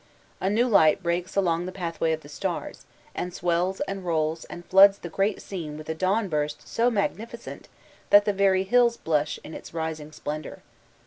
A 0.39 0.49
new 0.49 0.67
light 0.67 1.03
breaks 1.03 1.35
ak>ng 1.37 1.67
the 1.67 1.71
pathway 1.71 2.11
of 2.11 2.21
the 2.21 2.27
stars, 2.27 2.85
and 3.13 3.31
swells 3.31 3.81
and 3.81 4.01
foOs 4.01 4.45
and 4.45 4.65
floods 4.65 4.97
the 4.97 5.09
great 5.09 5.43
scene 5.43 5.77
with 5.77 5.89
a 5.89 5.93
dawn 5.93 6.27
burst 6.27 6.67
so 6.67 6.89
magnificent 6.89 7.69
that 8.09 8.25
the 8.25 8.33
very 8.33 8.63
hills 8.63 8.97
blush 8.97 9.39
in 9.43 9.53
its 9.53 9.75
rising 9.75 10.11
splendor. 10.11 10.63